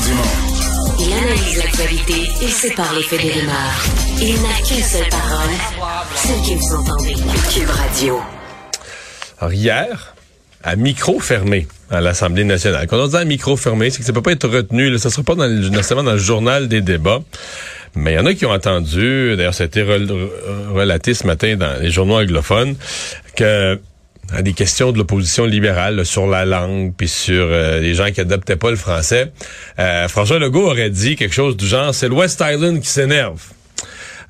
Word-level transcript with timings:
Dumont. 0.00 0.98
Il 0.98 1.12
analyse 1.12 1.58
l'actualité 1.58 2.30
et 2.42 2.48
sépare 2.48 2.92
les 2.94 3.02
faits 3.02 3.22
des 3.22 3.30
rumeurs. 3.30 3.84
Il 4.20 4.34
n'a 4.42 4.66
qu'une 4.66 4.82
seule 4.82 5.08
parole, 5.08 5.54
celle 6.16 6.40
que 6.42 6.58
vous 6.58 6.74
entendez. 6.74 7.14
Cube 7.52 7.70
Radio. 7.70 8.20
Alors 9.38 9.52
hier, 9.52 10.14
à 10.62 10.76
micro 10.76 11.20
fermé 11.20 11.68
à 11.90 12.00
l'Assemblée 12.00 12.44
nationale. 12.44 12.86
Quand 12.88 12.98
on 12.98 13.06
dit 13.06 13.16
à 13.16 13.24
micro 13.24 13.56
fermé, 13.56 13.90
c'est 13.90 13.98
que 13.98 14.04
ça 14.04 14.12
peut 14.12 14.22
pas 14.22 14.32
être 14.32 14.48
retenu. 14.48 14.90
Là, 14.90 14.98
ça 14.98 15.10
sera 15.10 15.22
pas 15.22 15.34
dans 15.34 15.46
le, 15.46 15.68
nécessairement 15.68 16.02
dans 16.02 16.12
le 16.12 16.18
journal 16.18 16.68
des 16.68 16.80
débats. 16.80 17.22
Mais 17.94 18.12
il 18.12 18.16
y 18.16 18.18
en 18.18 18.26
a 18.26 18.34
qui 18.34 18.46
ont 18.46 18.52
entendu, 18.52 19.36
d'ailleurs 19.36 19.54
ça 19.54 19.62
a 19.62 19.66
été 19.66 19.82
relaté 19.82 21.14
ce 21.14 21.26
matin 21.26 21.54
dans 21.56 21.80
les 21.80 21.90
journaux 21.90 22.18
anglophones, 22.18 22.74
que 23.36 23.78
à 24.32 24.42
des 24.42 24.52
questions 24.52 24.92
de 24.92 24.98
l'opposition 24.98 25.44
libérale 25.44 25.96
là, 25.96 26.04
sur 26.04 26.26
la 26.26 26.44
langue 26.44 26.92
puis 26.96 27.08
sur 27.08 27.46
euh, 27.48 27.80
les 27.80 27.94
gens 27.94 28.10
qui 28.10 28.20
adoptaient 28.20 28.56
pas 28.56 28.70
le 28.70 28.76
français. 28.76 29.32
Euh, 29.78 30.08
François 30.08 30.38
Legault 30.38 30.66
aurait 30.66 30.90
dit 30.90 31.16
quelque 31.16 31.34
chose 31.34 31.56
du 31.56 31.66
genre 31.66 31.94
c'est 31.94 32.08
le 32.08 32.14
West 32.14 32.42
Island 32.44 32.80
qui 32.80 32.88
s'énerve. 32.88 33.42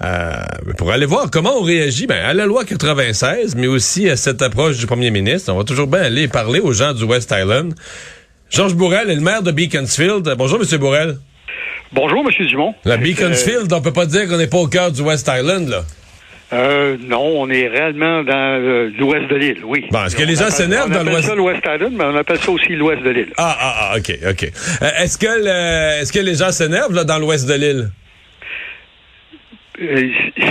Euh, 0.02 0.32
pour 0.76 0.90
aller 0.90 1.06
voir 1.06 1.30
comment 1.30 1.52
on 1.56 1.62
réagit 1.62 2.06
ben, 2.06 2.22
à 2.24 2.34
la 2.34 2.46
loi 2.46 2.64
96, 2.64 3.54
mais 3.54 3.68
aussi 3.68 4.10
à 4.10 4.16
cette 4.16 4.42
approche 4.42 4.78
du 4.78 4.86
premier 4.86 5.10
ministre. 5.10 5.52
On 5.52 5.56
va 5.56 5.64
toujours 5.64 5.86
bien 5.86 6.00
aller 6.00 6.26
parler 6.26 6.60
aux 6.60 6.72
gens 6.72 6.92
du 6.92 7.04
West 7.04 7.32
Island. 7.36 7.74
Georges 8.50 8.74
Bourrel 8.74 9.08
est 9.10 9.14
le 9.14 9.20
maire 9.20 9.42
de 9.42 9.52
Beaconsfield. 9.52 10.34
Bonjour, 10.36 10.58
Monsieur 10.58 10.78
Bourrel. 10.78 11.18
Bonjour, 11.92 12.24
Monsieur 12.24 12.46
Dumont. 12.46 12.74
La 12.84 12.96
Beaconsfield, 12.96 13.72
on 13.72 13.80
peut 13.80 13.92
pas 13.92 14.06
dire 14.06 14.28
qu'on 14.28 14.36
n'est 14.36 14.48
pas 14.48 14.58
au 14.58 14.66
cœur 14.66 14.90
du 14.90 15.00
West 15.02 15.30
Island, 15.32 15.68
là. 15.68 15.84
Euh, 16.54 16.96
non, 17.00 17.40
on 17.40 17.50
est 17.50 17.66
réellement 17.68 18.22
dans 18.22 18.60
euh, 18.60 18.90
l'ouest 18.98 19.28
de 19.28 19.34
l'île, 19.34 19.60
oui. 19.64 19.86
Bon, 19.90 20.04
est-ce 20.04 20.14
que 20.14 20.22
les 20.22 20.36
gens 20.36 20.50
s'énervent 20.50 20.90
dans 20.90 21.02
l'ouest? 21.02 21.08
On 21.08 21.18
appelle 21.18 21.24
ça 21.24 21.34
l'ouest 21.34 21.62
Island, 21.66 21.92
mais 21.96 22.04
on 22.04 22.16
appelle 22.16 22.38
ça 22.38 22.50
aussi 22.52 22.74
l'ouest 22.74 23.02
de 23.02 23.10
l'île. 23.10 23.32
Ah, 23.36 23.56
ah, 23.58 23.74
ah, 23.80 23.96
OK, 23.98 24.12
OK. 24.30 24.44
Euh, 24.44 24.90
est-ce 25.00 25.18
que 25.18 25.26
le, 25.26 26.00
est-ce 26.00 26.12
que 26.12 26.20
les 26.20 26.34
gens 26.36 26.52
s'énervent 26.52 27.04
dans 27.04 27.18
l'ouest 27.18 27.48
de 27.48 27.54
l'île? 27.54 27.90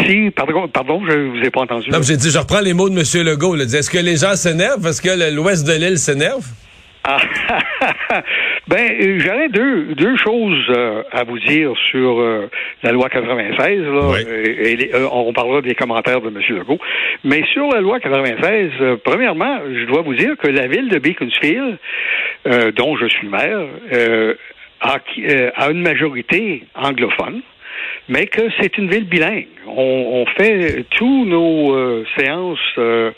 Si, 0.05 0.31
pardon, 0.35 0.67
pardon, 0.67 1.01
je 1.07 1.13
vous 1.13 1.45
ai 1.45 1.49
pas 1.49 1.61
entendu. 1.61 1.89
Non, 1.89 2.01
j'ai 2.01 2.17
dit, 2.17 2.29
je 2.29 2.37
reprends 2.37 2.59
les 2.59 2.73
mots 2.73 2.89
de 2.89 2.99
M. 2.99 3.25
Legault. 3.25 3.55
Est-ce 3.55 3.89
que 3.89 3.99
les 3.99 4.17
gens 4.17 4.35
s'énervent? 4.35 4.85
Est-ce 4.85 5.01
que 5.01 5.33
l'ouest 5.33 5.65
de 5.65 5.73
l'île 5.73 5.97
s'énerve? 5.97 6.43
Ah, 7.05 7.17
ben, 8.67 8.77
euh, 8.77 9.19
j'aurais 9.19 9.49
deux, 9.49 9.93
deux 9.95 10.15
choses 10.15 10.65
euh, 10.69 11.03
à 11.11 11.25
vous 11.25 11.37
dire 11.39 11.73
sur 11.91 12.21
euh, 12.21 12.49
la 12.81 12.91
loi 12.91 13.09
96. 13.09 13.81
Là, 13.81 14.17
et, 14.19 14.91
on 15.11 15.33
parlera 15.33 15.61
des 15.61 15.75
commentaires 15.75 16.21
de 16.21 16.29
M. 16.29 16.39
Legault. 16.49 16.79
Mais 17.25 17.43
sur 17.51 17.67
la 17.67 17.81
loi 17.81 17.99
96, 17.99 18.71
premièrement, 19.03 19.59
je 19.69 19.85
dois 19.85 20.01
vous 20.01 20.15
dire 20.15 20.37
que 20.37 20.47
la 20.47 20.67
ville 20.67 20.89
de 20.89 20.97
Beaconsfield, 20.97 21.77
dont 22.75 22.95
je 22.95 23.07
suis 23.07 23.27
maire, 23.27 23.65
a, 24.79 24.97
a 25.55 25.71
une 25.71 25.81
majorité 25.81 26.63
anglophone 26.75 27.41
mais 28.09 28.27
que 28.27 28.41
c'est 28.59 28.77
une 28.77 28.89
ville 28.89 29.05
bilingue. 29.05 29.47
On, 29.67 30.25
fait 30.37 30.85
tous 30.91 31.25
nos 31.25 32.05
séances 32.17 32.59
euh, 32.77 33.11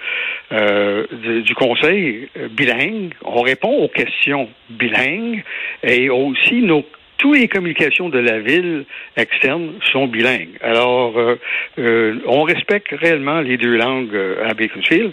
du, 1.41 1.55
Conseil 1.55 2.29
bilingue. 2.51 3.13
On 3.23 3.41
répond 3.41 3.71
aux 3.83 3.87
questions 3.87 4.49
bilingues 4.69 5.43
et 5.83 6.09
aussi 6.09 6.61
nos 6.61 6.83
toutes 7.25 7.39
les 7.39 7.47
communications 7.47 8.09
de 8.09 8.19
la 8.19 8.37
ville 8.37 8.85
externe 9.17 9.79
sont 9.91 10.05
bilingues. 10.05 10.59
Alors, 10.61 11.17
euh, 11.17 11.39
euh, 11.79 12.19
on 12.27 12.43
respecte 12.43 12.89
réellement 12.91 13.41
les 13.41 13.57
deux 13.57 13.75
langues 13.77 14.15
à 14.47 14.53
Beaconsfield. 14.53 15.11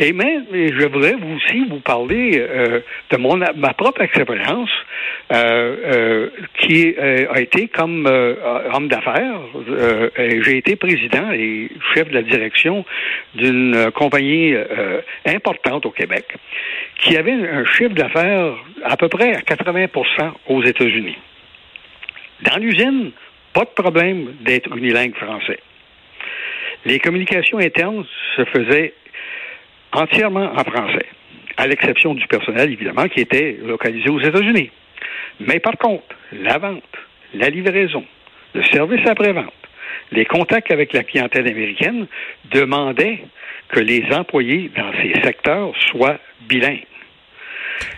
Et 0.00 0.12
même, 0.12 0.44
je 0.52 0.86
voudrais 0.88 1.14
aussi 1.14 1.64
vous 1.70 1.78
parler 1.78 2.44
de 3.10 3.16
mon 3.16 3.36
ma 3.36 3.74
propre 3.74 4.02
expérience 4.02 4.70
qui 6.58 6.96
a 6.98 7.40
été 7.40 7.68
comme 7.68 8.06
homme 8.06 8.88
d'affaires. 8.88 9.40
J'ai 10.16 10.56
été 10.56 10.74
président 10.76 11.30
et 11.32 11.70
chef 11.94 12.08
de 12.08 12.14
la 12.14 12.22
direction 12.22 12.84
d'une 13.34 13.90
compagnie 13.94 14.54
importante 15.24 15.86
au 15.86 15.90
Québec 15.90 16.26
qui 16.98 17.16
avait 17.16 17.32
un 17.32 17.64
chiffre 17.64 17.94
d'affaires 17.94 18.54
à 18.84 18.96
peu 18.96 19.08
près 19.08 19.34
à 19.34 19.40
80% 19.40 20.32
aux 20.48 20.62
États-Unis. 20.62 21.16
Dans 22.42 22.56
l'usine, 22.58 23.12
pas 23.52 23.64
de 23.64 23.82
problème 23.82 24.34
d'être 24.40 24.76
unilingue 24.76 25.14
français. 25.14 25.60
Les 26.84 26.98
communications 26.98 27.58
internes 27.58 28.04
se 28.36 28.44
faisaient 28.46 28.94
entièrement 29.92 30.52
en 30.52 30.64
français, 30.64 31.06
à 31.56 31.66
l'exception 31.66 32.14
du 32.14 32.26
personnel, 32.26 32.72
évidemment, 32.72 33.08
qui 33.08 33.20
était 33.20 33.58
localisé 33.64 34.08
aux 34.08 34.20
États-Unis. 34.20 34.70
Mais 35.40 35.60
par 35.60 35.76
contre, 35.76 36.16
la 36.32 36.58
vente, 36.58 36.82
la 37.34 37.48
livraison, 37.50 38.04
le 38.54 38.62
service 38.64 39.06
après-vente, 39.06 39.52
les 40.10 40.24
contacts 40.24 40.70
avec 40.70 40.92
la 40.92 41.04
clientèle 41.04 41.46
américaine 41.46 42.06
demandaient 42.50 43.20
que 43.68 43.80
les 43.80 44.04
employés 44.12 44.70
dans 44.76 44.92
ces 45.00 45.14
secteurs 45.22 45.72
soient 45.90 46.18
bilingues. 46.48 46.86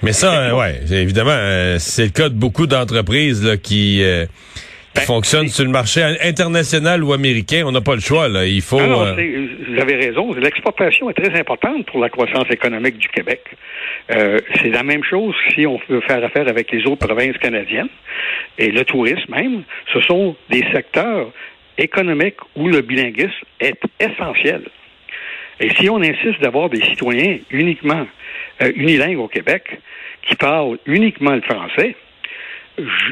Mais 0.03 0.13
ça, 0.13 0.33
euh, 0.33 0.53
ouais, 0.53 0.81
évidemment, 0.91 1.31
euh, 1.33 1.77
c'est 1.79 2.05
le 2.05 2.11
cas 2.11 2.29
de 2.29 2.35
beaucoup 2.35 2.67
d'entreprises 2.67 3.59
qui, 3.63 4.03
euh, 4.03 4.27
ben, 4.95 5.01
fonctionnent 5.03 5.49
sur 5.49 5.65
le 5.65 5.71
marché 5.71 6.03
international 6.23 7.03
ou 7.03 7.13
américain. 7.13 7.65
On 7.67 7.73
n'a 7.73 7.81
pas 7.81 7.95
le 7.95 8.01
choix. 8.01 8.29
Là. 8.29 8.47
Il 8.47 8.63
faut. 8.63 8.81
Non, 8.81 9.15
vous 9.15 9.81
avez 9.81 9.97
raison. 9.97 10.33
L'exportation 10.35 11.11
est 11.11 11.15
très 11.15 11.39
importante 11.39 11.87
pour 11.87 12.01
la 12.01 12.09
croissance 12.09 12.51
économique 12.51 12.99
du 12.99 13.09
Québec. 13.09 13.43
c'est 14.09 14.71
la 14.71 14.83
même 14.83 15.03
chose 15.03 15.35
si 15.55 15.67
on 15.67 15.81
veut 15.89 16.01
faire 16.03 16.23
affaire 16.25 16.49
avec 16.49 16.71
les 16.71 16.85
autres 16.87 17.07
provinces 17.07 17.39
canadiennes 17.39 17.89
et 18.59 18.71
le 18.71 18.85
tourisme 18.85 19.35
même. 19.35 19.63
Ce 19.93 20.01
sont 20.03 20.37
des 20.51 20.65
secteurs 20.73 21.33
économiques 21.79 22.37
où 22.55 22.69
le 22.69 22.83
bilinguisme 22.83 23.33
est 23.61 23.81
essentiel. 23.99 24.63
Et 25.61 25.71
si 25.71 25.89
on 25.89 26.01
insiste 26.01 26.41
d'avoir 26.41 26.69
des 26.69 26.83
citoyens 26.83 27.39
uniquement 27.51 28.07
euh, 28.63 28.73
unilingues 28.75 29.19
au 29.19 29.29
Québec 29.29 29.81
qui 30.29 30.37
parlent 30.37 30.79
uniquement 30.87 31.33
le 31.33 31.43
français, 31.43 31.97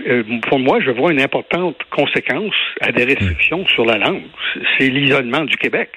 euh, 0.08 0.22
pour 0.48 0.58
moi, 0.58 0.80
je 0.80 0.91
vois 0.91 1.12
une 1.12 1.20
importante 1.20 1.76
conséquence 1.91 2.54
à 2.80 2.91
des 2.91 3.04
restrictions 3.04 3.66
sur 3.69 3.84
la 3.84 3.98
langue. 3.98 4.22
C'est 4.78 4.88
l'isolement 4.88 5.44
du 5.44 5.56
Québec. 5.56 5.91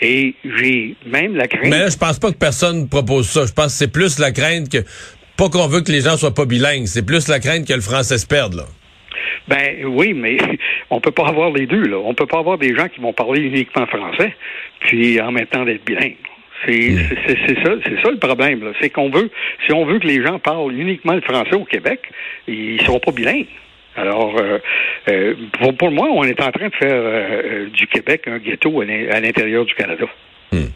Et 0.00 0.34
j'ai 0.44 0.96
même 1.06 1.34
la 1.36 1.48
crainte. 1.48 1.70
Mais 1.70 1.78
là, 1.78 1.88
je 1.88 1.96
pense 1.96 2.18
pas 2.18 2.30
que 2.30 2.36
personne 2.36 2.88
propose 2.88 3.28
ça. 3.28 3.46
Je 3.46 3.52
pense 3.52 3.66
que 3.66 3.72
c'est 3.72 3.92
plus 3.92 4.18
la 4.18 4.32
crainte 4.32 4.70
que 4.70 4.78
pas 5.36 5.48
qu'on 5.48 5.66
veut 5.66 5.80
que 5.80 5.90
les 5.90 6.02
gens 6.02 6.16
soient 6.16 6.34
pas 6.34 6.46
bilingues, 6.46 6.86
c'est 6.86 7.04
plus 7.04 7.28
la 7.28 7.40
crainte 7.40 7.66
que 7.66 7.74
le 7.74 7.80
français 7.80 8.18
se 8.18 8.26
perde 8.26 8.54
là. 8.54 8.64
Ben 9.48 9.84
oui, 9.86 10.12
mais 10.14 10.36
on 10.90 11.00
peut 11.00 11.10
pas 11.10 11.26
avoir 11.26 11.50
les 11.50 11.66
deux. 11.66 11.82
Là. 11.82 11.98
On 12.04 12.14
peut 12.14 12.26
pas 12.26 12.38
avoir 12.38 12.58
des 12.58 12.76
gens 12.76 12.88
qui 12.88 13.00
vont 13.00 13.12
parler 13.12 13.42
uniquement 13.42 13.86
français, 13.86 14.34
puis 14.80 15.20
en 15.20 15.32
même 15.32 15.46
temps 15.46 15.64
d'être 15.64 15.84
bilingues. 15.84 16.16
C'est 16.66 16.90
hmm. 16.90 16.98
ça, 17.64 17.70
c'est 17.84 18.02
ça 18.02 18.10
le 18.10 18.18
problème. 18.18 18.72
C'est 18.80 18.90
qu'on 18.90 19.10
veut, 19.10 19.30
si 19.66 19.72
on 19.72 19.84
veut 19.84 19.98
que 19.98 20.06
les 20.06 20.22
gens 20.22 20.38
parlent 20.38 20.72
uniquement 20.72 21.14
le 21.14 21.20
français 21.20 21.54
au 21.54 21.64
Québec, 21.64 22.00
ils 22.48 22.80
seront 22.82 23.00
pas 23.00 23.12
bilingues. 23.12 23.46
Alors, 23.96 24.34
euh, 24.38 24.58
euh, 25.08 25.34
pour, 25.78 25.90
moi, 25.90 26.08
on 26.10 26.24
est 26.24 26.40
en 26.40 26.50
train 26.50 26.68
de 26.68 26.74
faire 26.74 26.90
euh, 26.90 27.68
du 27.70 27.86
Québec 27.86 28.22
un 28.26 28.38
ghetto 28.38 28.80
à 28.80 29.20
l'intérieur 29.20 29.64
du 29.64 29.74
Canada. 29.74 30.06
Hmm. 30.50 30.66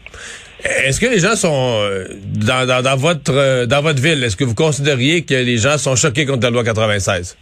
Est-ce 0.85 0.99
que 0.99 1.05
les 1.05 1.19
gens 1.19 1.35
sont 1.35 1.81
dans, 2.25 2.83
dans, 2.83 2.97
votre 2.97 3.65
dans 3.65 3.81
votre 3.81 4.01
ville, 4.01 4.21
est-ce 4.23 4.35
que 4.35 4.43
vous 4.43 4.55
considériez 4.55 5.23
que 5.23 5.33
les 5.33 5.57
gens 5.57 5.77
sont 5.77 5.95
choqués 5.95 6.25
contre 6.25 6.43
la 6.43 6.49
loi 6.49 6.65
96? 6.65 7.37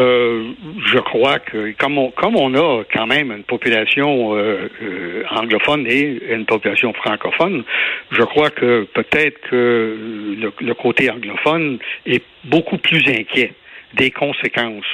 Euh, 0.00 0.52
je 0.86 0.98
crois 0.98 1.40
que 1.40 1.72
comme 1.72 1.98
on, 1.98 2.10
comme 2.12 2.36
on 2.36 2.54
a 2.54 2.84
quand 2.92 3.06
même 3.06 3.32
une 3.32 3.42
population 3.42 4.36
euh, 4.36 4.68
euh, 4.80 5.24
anglophone 5.30 5.86
et 5.88 6.22
une 6.32 6.46
population 6.46 6.92
francophone, 6.92 7.64
je 8.12 8.22
crois 8.22 8.50
que 8.50 8.84
peut-être 8.94 9.40
que 9.48 10.36
le, 10.60 10.74
côté 10.74 11.10
anglophone 11.10 11.78
est 12.06 12.22
beaucoup 12.44 12.78
plus 12.78 13.08
inquiet 13.08 13.54
des 13.94 14.12
conséquences 14.12 14.84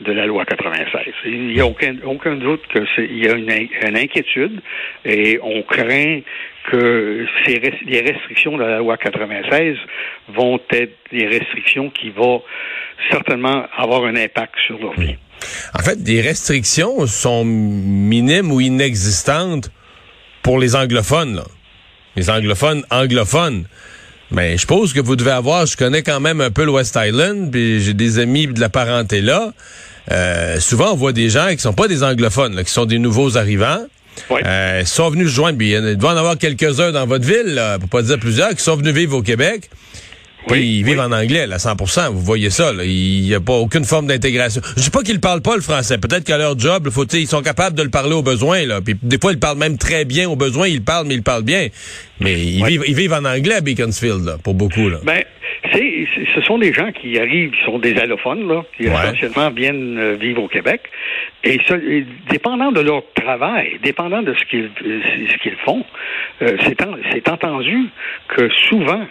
de 0.00 0.12
la 0.12 0.26
loi 0.26 0.44
96. 0.44 1.12
Il 1.24 1.48
n'y 1.48 1.60
a 1.60 1.66
aucun, 1.66 1.96
aucun 2.04 2.36
doute 2.36 2.62
qu'il 2.72 3.18
y 3.18 3.28
a 3.28 3.32
une, 3.34 3.96
inquiétude 3.96 4.60
et 5.04 5.38
on 5.42 5.62
craint 5.62 6.20
que 6.70 7.26
ces, 7.44 7.60
les 7.86 8.00
restrictions 8.00 8.56
de 8.56 8.62
la 8.62 8.78
loi 8.78 8.96
96 8.96 9.76
vont 10.28 10.60
être 10.70 10.96
des 11.10 11.26
restrictions 11.26 11.90
qui 11.90 12.10
vont 12.10 12.42
certainement 13.10 13.66
avoir 13.76 14.04
un 14.04 14.16
impact 14.16 14.54
sur 14.66 14.78
leur 14.78 14.92
vie. 14.92 15.16
En 15.74 15.82
fait, 15.82 16.02
des 16.02 16.20
restrictions 16.20 17.06
sont 17.06 17.44
minimes 17.44 18.52
ou 18.52 18.60
inexistantes 18.60 19.70
pour 20.42 20.58
les 20.58 20.76
anglophones, 20.76 21.36
là. 21.36 21.44
les 22.16 22.30
anglophones 22.30 22.82
anglophones. 22.90 23.66
Mais 24.30 24.52
je 24.52 24.60
suppose 24.60 24.92
que 24.92 25.00
vous 25.00 25.16
devez 25.16 25.30
avoir, 25.30 25.66
je 25.66 25.76
connais 25.76 26.02
quand 26.02 26.20
même 26.20 26.40
un 26.40 26.50
peu 26.50 26.64
le 26.64 26.70
West 26.70 26.98
Island, 27.00 27.50
puis 27.50 27.80
j'ai 27.80 27.94
des 27.94 28.18
amis 28.18 28.46
de 28.46 28.60
la 28.60 28.68
parenté 28.68 29.20
là. 29.20 29.52
Euh, 30.10 30.60
souvent, 30.60 30.92
on 30.92 30.96
voit 30.96 31.12
des 31.12 31.30
gens 31.30 31.48
qui 31.50 31.58
sont 31.58 31.72
pas 31.72 31.88
des 31.88 32.02
anglophones, 32.02 32.54
là, 32.54 32.64
qui 32.64 32.72
sont 32.72 32.86
des 32.86 32.98
nouveaux 32.98 33.36
arrivants. 33.36 33.80
Euh, 34.30 34.84
sont 34.84 35.10
venus 35.10 35.28
joindre, 35.28 35.62
il 35.62 35.96
doit 35.96 36.12
en 36.12 36.16
avoir 36.16 36.36
quelques-uns 36.36 36.90
dans 36.90 37.06
votre 37.06 37.24
ville, 37.24 37.54
là, 37.54 37.78
pour 37.78 37.88
pas 37.88 38.02
dire 38.02 38.18
plusieurs, 38.18 38.50
qui 38.50 38.62
sont 38.62 38.76
venus 38.76 38.92
vivre 38.92 39.16
au 39.16 39.22
Québec. 39.22 39.70
Ils 40.56 40.84
vivent 40.84 41.00
en 41.00 41.12
anglais, 41.12 41.46
à 41.50 41.58
100 41.58 42.12
Vous 42.12 42.20
voyez 42.20 42.50
ça, 42.50 42.72
il 42.82 43.22
n'y 43.22 43.34
a 43.34 43.40
pas 43.40 43.54
aucune 43.54 43.84
forme 43.84 44.06
d'intégration. 44.06 44.60
Je 44.76 44.82
dis 44.82 44.90
pas 44.90 45.02
qu'ils 45.02 45.20
parlent 45.20 45.42
pas 45.42 45.56
le 45.56 45.62
français. 45.62 45.98
Peut-être 45.98 46.24
qu'à 46.24 46.38
leur 46.38 46.58
job, 46.58 46.88
faut, 46.90 47.04
ils 47.04 47.26
sont 47.26 47.42
capables 47.42 47.76
de 47.76 47.82
le 47.82 47.90
parler 47.90 48.14
aux 48.14 48.22
besoins. 48.22 48.66
Là. 48.66 48.80
Puis 48.80 48.96
des 49.02 49.18
fois, 49.18 49.32
ils 49.32 49.38
parlent 49.38 49.58
même 49.58 49.78
très 49.78 50.04
bien 50.04 50.28
aux 50.28 50.36
besoins. 50.36 50.68
Ils 50.68 50.82
parlent, 50.82 51.06
mais 51.06 51.14
ils 51.14 51.22
parlent 51.22 51.44
bien. 51.44 51.68
Mais 52.20 52.34
ils, 52.34 52.64
vivent, 52.64 52.84
ils 52.86 52.94
vivent 52.94 53.12
en 53.12 53.24
anglais 53.24 53.56
à 53.56 53.60
Beaconsfield, 53.60 54.24
là, 54.24 54.36
pour 54.42 54.54
beaucoup. 54.54 54.88
Là. 54.88 54.98
Ben, 55.04 55.22
c'est, 55.72 56.06
ce 56.34 56.40
sont 56.42 56.58
des 56.58 56.72
gens 56.72 56.90
qui 56.92 57.18
arrivent, 57.18 57.50
qui 57.50 57.64
sont 57.64 57.78
des 57.78 57.96
allophones, 57.98 58.48
là, 58.48 58.64
qui 58.76 58.84
essentiellement 58.84 59.50
viennent 59.50 59.98
euh, 59.98 60.16
vivre 60.20 60.42
au 60.42 60.48
Québec. 60.48 60.82
Et, 61.44 61.58
dépendant 62.30 62.72
de 62.72 62.80
leur 62.80 63.02
travail, 63.14 63.78
dépendant 63.82 64.22
de 64.22 64.34
ce 64.34 64.44
qu'ils, 64.44 64.70
ce 64.80 65.38
qu'ils 65.42 65.56
font, 65.64 65.84
euh, 66.42 66.56
c'est 67.12 67.28
entendu 67.28 67.86
que 68.28 68.48
souvent, 68.68 69.06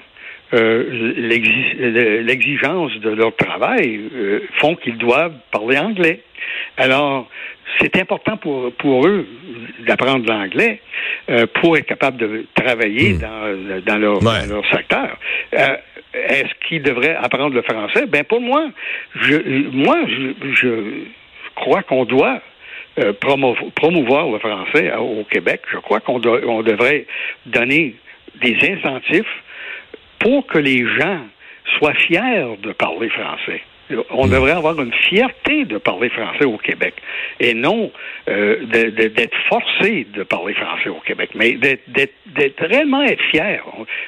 euh, 0.54 2.24
l'exigence 2.24 2.94
de 3.00 3.10
leur 3.10 3.36
travail 3.36 4.00
euh, 4.16 4.40
font 4.60 4.76
qu'ils 4.76 4.98
doivent 4.98 5.36
parler 5.52 5.78
anglais. 5.78 6.22
Alors, 6.78 7.28
c'est 7.82 7.98
important 7.98 8.38
pour, 8.38 8.72
pour 8.74 9.06
eux 9.06 9.28
d'apprendre 9.86 10.26
l'anglais 10.26 10.80
euh, 11.30 11.48
pour 11.56 11.78
être 11.78 11.86
capable 11.86 12.18
de 12.18 12.46
travailler 12.56 13.14
hmm. 13.14 13.20
dans, 13.20 13.82
dans, 13.86 13.98
leur, 13.98 14.20
dans, 14.20 14.46
leur, 14.48 14.66
secteur. 14.72 15.18
Est-ce 15.52 16.68
qu'ils 16.68 16.82
devraient 16.82 17.16
apprendre 17.16 17.54
le 17.54 17.62
français? 17.64 18.06
Ben 18.06 18.24
pour 18.24 18.40
moi, 18.40 18.70
je, 19.16 19.36
moi, 19.72 19.98
je, 20.08 20.54
je 20.54 20.70
crois 21.56 21.84
qu'on 21.84 22.06
doit 22.06 22.42
promouvoir 23.76 24.30
le 24.32 24.40
français 24.40 24.94
au 24.96 25.26
Québec. 25.26 25.62
Je 25.72 25.78
crois 25.78 26.00
qu'on 26.00 26.22
on 26.26 26.64
devrait 26.64 27.06
donner 27.46 27.96
des 28.42 28.56
incentifs 28.64 29.28
pour 30.20 30.46
que 30.48 30.58
les 30.58 30.86
gens 31.00 31.22
soient 31.78 31.94
fiers 31.94 32.58
de 32.62 32.72
parler 32.72 33.10
français. 33.10 33.62
On 34.10 34.28
devrait 34.28 34.52
avoir 34.52 34.82
une 34.82 34.94
fierté 34.94 35.64
de 35.64 35.78
parler 35.78 36.10
français 36.10 36.44
au 36.44 36.58
Québec 36.58 36.96
et 37.40 37.54
non 37.54 37.90
euh, 38.28 38.66
d'être 38.66 39.38
forcé 39.48 40.06
de 40.14 40.24
parler 40.24 40.54
français 40.56 40.90
au 40.90 41.00
Québec, 41.00 41.30
mais 41.36 41.54
d'être 41.54 42.66
réellement 42.66 43.04
être 43.04 43.24
fier. 43.32 43.64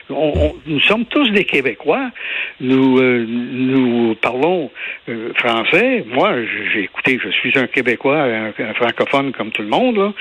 nous 0.10 0.80
sommes 0.82 1.06
tous 1.06 1.32
des 1.32 1.46
Québécois. 1.46 2.12
Nous 2.60 3.00
euh, 3.00 3.26
nous 3.26 4.16
parlons 4.16 4.70
euh, 5.08 5.32
français. 5.36 6.04
Moi, 6.08 6.36
j'ai 6.74 6.84
écouté, 6.84 7.18
je 7.24 7.30
suis 7.30 7.58
un 7.58 7.68
Québécois, 7.68 8.22
un, 8.22 8.74
francophone 8.74 9.32
comme 9.32 9.52
tout 9.52 9.62
le 9.62 9.70
monde, 9.70 9.98
là, 9.98 10.14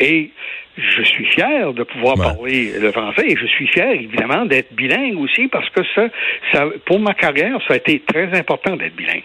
et 0.00 0.30
je 0.76 1.02
suis 1.02 1.24
fier 1.26 1.72
de 1.72 1.82
pouvoir 1.84 2.16
parler 2.16 2.72
le 2.78 2.90
français 2.92 3.26
et 3.26 3.36
je 3.36 3.46
suis 3.46 3.66
fier 3.68 3.92
évidemment 3.92 4.44
d'être 4.44 4.74
bilingue 4.74 5.18
aussi 5.18 5.48
parce 5.48 5.68
que 5.70 5.80
ça, 5.94 6.08
ça, 6.52 6.66
pour 6.86 6.98
ma 6.98 7.14
carrière, 7.14 7.58
ça 7.68 7.74
a 7.74 7.76
été 7.76 8.00
très 8.00 8.36
important 8.38 8.76
d'être 8.76 8.96
bilingue. 8.96 9.22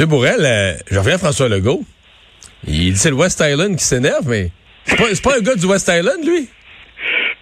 M. 0.00 0.06
Bourrel, 0.06 0.40
euh, 0.40 0.72
je 0.90 0.98
reviens 0.98 1.14
à 1.14 1.18
François 1.18 1.48
Legault. 1.48 1.82
Il 2.66 2.92
dit 2.92 2.96
c'est 2.96 3.10
le 3.10 3.16
West 3.16 3.42
Island 3.44 3.76
qui 3.76 3.84
s'énerve, 3.84 4.28
mais 4.28 4.50
c'est 4.84 4.96
pas, 4.96 5.30
pas 5.30 5.38
un 5.38 5.42
gars 5.42 5.54
du 5.54 5.66
West 5.66 5.90
Island, 5.92 6.24
lui? 6.24 6.48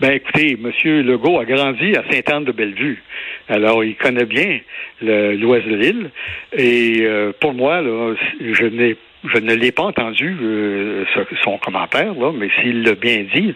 Ben 0.01 0.13
écoutez, 0.13 0.53
M. 0.53 0.73
Legault 1.03 1.39
a 1.39 1.45
grandi 1.45 1.95
à 1.95 2.03
Sainte-Anne-de-Bellevue. 2.11 3.03
Alors, 3.51 3.85
il 3.85 3.97
connaît 3.97 4.25
bien 4.25 4.61
l'ouest 5.03 5.67
de 5.67 5.75
l'île. 5.75 6.11
Et 6.57 7.01
euh, 7.03 7.33
pour 7.39 7.53
moi, 7.53 7.83
là, 7.83 8.15
je 8.41 8.65
n'ai 8.65 8.97
je 9.25 9.39
ne 9.39 9.55
l'ai 9.55 9.73
pas 9.73 9.83
entendu 9.85 10.37
euh, 10.43 11.05
son 11.45 11.59
commentaire, 11.59 12.15
là, 12.15 12.33
mais 12.33 12.49
s'il 12.61 12.83
l'a 12.83 12.95
bien 12.95 13.25
dit, 13.35 13.55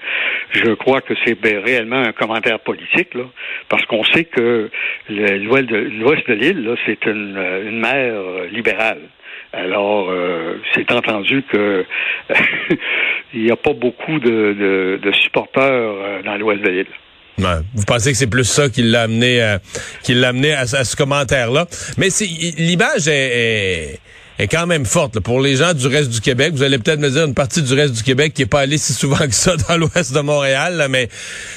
je 0.53 0.73
crois 0.75 1.01
que 1.01 1.15
c'est 1.25 1.41
ben, 1.41 1.59
réellement 1.65 1.97
un 2.01 2.13
commentaire 2.13 2.61
politique, 2.61 3.15
là, 3.15 3.25
parce 3.69 3.85
qu'on 3.87 4.05
sait 4.05 4.25
que 4.25 4.71
l'ouest 5.09 5.69
de, 5.69 5.89
de 6.29 6.33
l'île, 6.35 6.75
c'est 6.87 7.05
une, 7.07 7.39
une 7.67 7.81
mer 7.81 8.15
libérale. 8.53 9.01
Alors, 9.57 10.11
euh, 10.11 10.57
c'est 10.75 10.91
entendu 10.91 11.45
que 11.51 11.85
il 13.35 13.45
n'y 13.45 13.51
a 13.51 13.57
pas 13.57 13.73
beaucoup 13.73 14.19
de, 14.19 14.99
de, 15.01 15.13
supporters 15.13 15.63
euh, 15.63 16.23
dans 16.25 16.37
l'ouest 16.37 16.63
de 16.63 16.71
l'île. 16.71 16.87
Vous 17.75 17.85
pensez 17.87 18.13
que 18.13 18.17
c'est 18.17 18.31
plus 18.31 18.45
ça 18.45 18.69
qui 18.69 18.83
l'a 18.83 19.03
amené, 19.03 19.41
à, 19.41 19.59
qui 20.03 20.15
l'a 20.15 20.29
amené 20.29 20.53
à, 20.53 20.67
ce 20.67 20.97
commentaire-là? 20.97 21.67
Mais 21.99 22.09
l'image 22.59 23.09
est 23.09 23.13
est 23.13 24.01
quand 24.41 24.67
même 24.67 24.85
forte. 24.85 25.21
Pour 25.21 25.41
les 25.41 25.57
gens 25.57 25.75
du 25.75 25.87
reste 25.87 26.11
du 26.11 26.21
Québec, 26.21 26.53
vous 26.55 26.63
allez 26.63 26.79
peut-être 26.79 26.99
me 26.99 27.11
dire 27.11 27.25
une 27.25 27.35
partie 27.35 27.63
du 27.63 27.73
reste 27.73 27.95
du 27.95 28.03
Québec 28.03 28.35
qui 28.35 28.43
est 28.43 28.47
pas 28.47 28.61
allé 28.61 28.79
si 28.79 28.93
souvent 28.93 29.17
que 29.19 29.35
ça 29.35 29.57
dans 29.69 29.77
l'ouest 29.77 30.13
de 30.13 30.21
Montréal, 30.21 30.77
là, 30.77 30.89
mais 30.89 31.09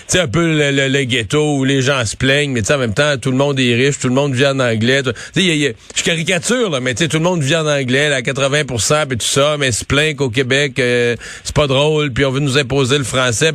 tu 0.08 0.18
un 0.20 0.28
peu 0.28 0.72
le, 0.72 1.04
ghetto 1.04 1.58
où 1.58 1.64
les 1.64 1.82
gens 1.82 2.06
se 2.06 2.16
plaignent, 2.16 2.52
mais 2.52 2.72
en 2.72 2.78
même 2.78 2.94
temps, 2.94 3.18
tout 3.18 3.32
le 3.32 3.38
monde 3.38 3.60
est 3.60 3.74
riche, 3.74 4.00
tout 4.00 4.08
le 4.08 4.14
monde 4.14 4.34
vit 4.34 4.46
en 4.46 4.60
anglais. 4.60 5.02
Tu 5.04 5.12
sais, 5.34 5.76
je 5.96 6.04
caricature, 6.04 6.70
là, 6.70 6.80
mais 6.80 6.94
tu 6.94 7.08
tout 7.08 7.18
le 7.18 7.24
monde 7.24 7.42
vit 7.42 7.56
en 7.56 7.68
anglais, 7.68 8.10
là, 8.10 8.18
à 8.18 8.22
80% 8.22 9.08
puis 9.08 9.18
tout 9.18 9.26
ça, 9.26 9.58
mais 9.58 9.72
se 9.72 9.86
plaint 9.86 10.16
qu'au 10.16 10.30
Québec, 10.30 10.80
euh, 10.80 11.16
c'est 11.44 11.56
pas 11.56 11.68
drôle, 11.68 12.12
puis 12.12 12.26
on 12.26 12.32
veut 12.32 12.40
nous 12.40 12.58
imposer 12.58 12.98
le 12.98 13.04
français. 13.04 13.52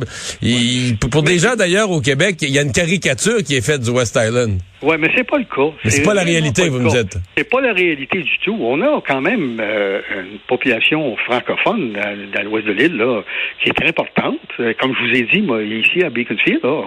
pour 1.11 1.23
des 1.23 1.39
gens 1.39 1.55
d'ailleurs 1.55 1.91
au 1.91 2.01
Québec, 2.01 2.37
il 2.41 2.49
y 2.49 2.59
a 2.59 2.61
une 2.61 2.71
caricature 2.71 3.43
qui 3.43 3.55
est 3.55 3.61
faite 3.61 3.81
du 3.81 3.89
West 3.89 4.17
Island. 4.21 4.59
Oui, 4.83 4.97
mais 4.99 5.09
c'est 5.15 5.23
pas 5.23 5.37
le 5.37 5.45
cas. 5.45 5.73
Mais 5.85 5.91
c'est 5.91 6.03
pas 6.03 6.13
la 6.13 6.23
réalité, 6.23 6.67
vous 6.67 6.79
me 6.79 6.89
dites. 6.89 7.17
C'est 7.37 7.49
pas 7.49 7.61
la 7.61 7.71
réalité 7.71 8.19
du 8.19 8.37
tout. 8.39 8.57
On 8.59 8.81
a 8.81 9.01
quand 9.07 9.21
même 9.21 9.57
euh, 9.61 10.01
une 10.13 10.39
population 10.39 11.15
francophone 11.25 11.93
dans, 12.33 12.43
l'ouest 12.43 12.67
de 12.67 12.73
l'île 12.73 12.97
là, 12.97 13.21
qui 13.61 13.69
est 13.69 13.73
très 13.73 13.87
importante. 13.87 14.39
Euh, 14.59 14.73
comme 14.81 14.93
je 14.93 15.07
vous 15.07 15.15
ai 15.15 15.21
dit, 15.31 15.41
moi, 15.41 15.63
ici 15.63 16.03
à 16.03 16.09
Beaconsfield, 16.09 16.59
là, 16.63 16.81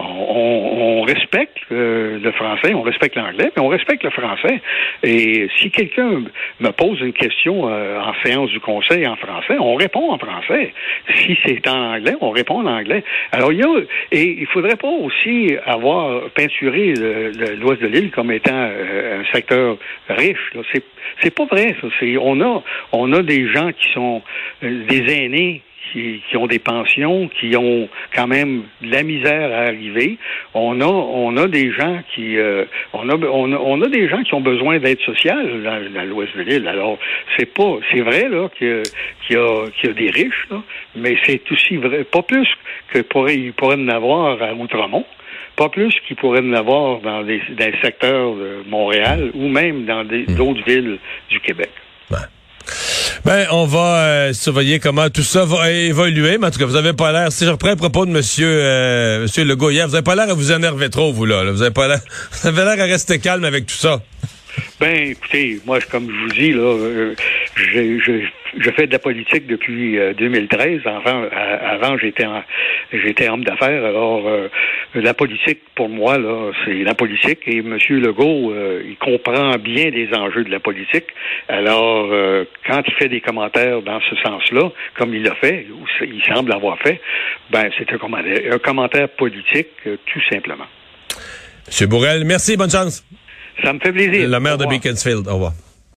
on, 0.00 0.04
on, 0.04 1.02
respecte 1.02 1.56
euh, 1.72 2.18
le 2.22 2.32
français, 2.32 2.74
on 2.74 2.82
respecte 2.82 3.16
l'anglais, 3.16 3.50
mais 3.56 3.62
on 3.62 3.68
respecte 3.68 4.04
le 4.04 4.10
français. 4.10 4.60
Et 5.02 5.48
si 5.58 5.70
quelqu'un 5.70 6.24
me 6.60 6.70
pose 6.72 7.00
une 7.00 7.14
question 7.14 7.64
en 7.64 8.12
séance 8.22 8.50
du 8.50 8.60
conseil 8.60 9.06
en 9.06 9.16
français, 9.16 9.56
on 9.58 9.76
répond 9.76 10.12
en 10.12 10.18
français. 10.18 10.74
Si 11.16 11.38
c'est 11.44 11.66
en 11.68 11.94
anglais, 11.94 12.14
on 12.20 12.30
répond 12.30 12.60
en 12.60 12.66
anglais. 12.66 13.02
Alors, 13.32 13.50
il 13.52 13.60
y 13.60 13.62
a, 13.62 13.80
et 14.12 14.36
il 14.40 14.46
faudrait 14.46 14.76
pas 14.76 14.88
aussi 14.88 15.54
avoir 15.64 16.28
peinturé 16.30 16.94
l'ouest 17.56 17.80
de 17.82 17.86
l'île 17.86 18.10
comme 18.10 18.30
étant 18.32 18.52
euh, 18.54 19.20
un 19.20 19.32
secteur 19.32 19.76
riche. 20.08 20.52
C'est 20.72 20.84
c'est 21.22 21.34
pas 21.34 21.44
vrai. 21.46 21.76
Ça. 21.80 21.88
On 22.20 22.40
a 22.40 22.62
on 22.92 23.12
a 23.12 23.22
des 23.22 23.48
gens 23.48 23.72
qui 23.72 23.92
sont 23.92 24.22
euh, 24.62 24.84
des 24.88 25.12
aînés 25.12 25.62
qui, 25.92 26.22
qui, 26.28 26.36
ont 26.36 26.46
des 26.46 26.58
pensions, 26.58 27.28
qui 27.28 27.56
ont 27.56 27.88
quand 28.14 28.26
même 28.26 28.62
de 28.80 28.90
la 28.90 29.02
misère 29.02 29.52
à 29.52 29.62
arriver. 29.66 30.18
On 30.54 30.80
a, 30.80 30.86
on 30.86 31.36
a 31.36 31.48
des 31.48 31.72
gens 31.72 32.00
qui, 32.14 32.38
euh, 32.38 32.64
on, 32.92 33.08
a, 33.08 33.16
on, 33.16 33.82
a, 33.82 33.88
des 33.88 34.08
gens 34.08 34.22
qui 34.22 34.34
ont 34.34 34.40
besoin 34.40 34.78
d'aide 34.78 35.00
sociale 35.00 35.62
dans, 35.62 36.08
l'ouest 36.08 36.36
de 36.36 36.42
l'île. 36.42 36.68
Alors, 36.68 36.98
c'est 37.36 37.52
pas, 37.52 37.78
c'est 37.90 38.00
vrai 38.00 38.28
là 38.28 38.48
qu'il 38.56 38.68
y, 38.68 39.36
a, 39.36 39.64
qu'il 39.78 39.88
y 39.88 39.90
a 39.90 39.92
des 39.92 40.10
riches, 40.10 40.46
là, 40.50 40.62
mais 40.96 41.16
c'est 41.24 41.50
aussi 41.50 41.76
vrai, 41.76 42.04
pas 42.04 42.22
plus 42.22 42.48
que 42.92 43.00
pourrait, 43.00 43.52
pourrait 43.56 43.76
en 43.76 43.88
avoir 43.88 44.42
à 44.42 44.54
Outremont 44.54 45.04
pas 45.60 45.68
plus 45.68 45.92
qu'il 46.08 46.16
pourrait 46.16 46.40
en 46.40 46.54
avoir 46.54 47.02
dans 47.02 47.22
des, 47.22 47.42
secteurs 47.82 48.34
de 48.34 48.62
Montréal 48.66 49.30
ou 49.34 49.46
même 49.46 49.84
dans 49.84 50.04
hmm. 50.04 50.34
d'autres 50.34 50.64
villes 50.64 50.98
du 51.28 51.38
Québec. 51.40 51.68
Ben, 53.26 53.46
on 53.50 53.66
va 53.66 53.96
euh, 53.98 54.32
surveiller 54.32 54.78
comment 54.78 55.10
tout 55.10 55.22
ça 55.22 55.44
va 55.44 55.70
évoluer, 55.70 56.38
mais 56.38 56.46
en 56.46 56.50
tout 56.50 56.58
cas, 56.58 56.64
vous 56.64 56.76
avez 56.76 56.94
pas 56.94 57.12
l'air, 57.12 57.30
si 57.30 57.44
je 57.44 57.50
reprends 57.50 57.68
le 57.68 57.76
propos 57.76 58.06
de 58.06 58.10
monsieur, 58.10 58.48
euh, 58.48 59.20
monsieur 59.20 59.44
Legault 59.44 59.68
hier, 59.68 59.86
vous 59.86 59.94
avez 59.94 60.02
pas 60.02 60.14
l'air 60.14 60.30
à 60.30 60.34
vous 60.34 60.50
énerver 60.50 60.88
trop, 60.88 61.12
vous, 61.12 61.26
là. 61.26 61.44
Vous 61.52 61.60
avez 61.60 61.74
pas 61.74 61.88
l'air, 61.88 62.00
vous 62.32 62.48
avez 62.48 62.64
l'air 62.64 62.80
à 62.82 62.86
rester 62.86 63.18
calme 63.18 63.44
avec 63.44 63.66
tout 63.66 63.74
ça. 63.74 64.00
Ben, 64.80 65.10
écoutez, 65.10 65.60
moi, 65.66 65.78
comme 65.90 66.10
je 66.10 66.22
vous 66.22 66.32
dis, 66.40 66.52
là, 66.52 66.62
euh, 66.62 67.14
je, 67.56 67.98
je, 68.58 68.70
fais 68.70 68.86
de 68.86 68.92
la 68.92 68.98
politique 68.98 69.46
depuis 69.46 69.98
2013. 70.18 70.80
Euh, 70.86 70.90
avant, 70.90 71.24
avant 71.30 71.98
j'étais 71.98 72.26
j'étais 72.92 73.28
homme 73.28 73.44
d'affaires. 73.44 73.84
Alors, 73.84 74.26
euh, 74.28 74.48
la 74.94 75.14
politique, 75.14 75.60
pour 75.74 75.88
moi, 75.88 76.18
là, 76.18 76.52
c'est 76.64 76.82
la 76.82 76.94
politique. 76.94 77.40
Et 77.46 77.58
M. 77.58 77.78
Legault, 77.90 78.54
il 78.84 78.96
comprend 78.96 79.56
bien 79.58 79.90
les 79.90 80.08
enjeux 80.14 80.44
de 80.44 80.50
la 80.50 80.60
politique. 80.60 81.06
Alors, 81.48 82.10
quand 82.66 82.82
il 82.86 82.94
fait 82.94 83.08
des 83.08 83.20
commentaires 83.20 83.82
dans 83.82 84.00
ce 84.00 84.16
sens-là, 84.16 84.70
comme 84.96 85.14
il 85.14 85.22
l'a 85.22 85.34
fait, 85.36 85.66
ou 85.70 85.84
il 86.02 86.22
semble 86.32 86.52
avoir 86.52 86.78
fait, 86.78 87.00
ben, 87.50 87.70
c'est 87.78 87.92
un 87.92 87.98
commentaire, 87.98 88.54
un 88.54 88.58
commentaire 88.58 89.08
politique, 89.08 89.68
tout 89.84 90.22
simplement. 90.30 90.66
M. 91.80 91.88
Bourrel, 91.88 92.24
merci, 92.24 92.56
bonne 92.56 92.70
chance. 92.70 93.04
Ça 93.62 93.72
me 93.72 93.78
fait 93.78 93.92
plaisir. 93.92 94.28
La 94.28 94.40
maire 94.40 94.58
de 94.58 94.66
Beaconsfield. 94.66 95.28
Au 95.28 95.34
revoir. 95.34 95.52